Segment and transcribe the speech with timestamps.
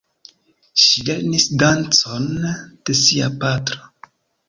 [0.83, 3.97] Ŝi lernis dancon de sia patro.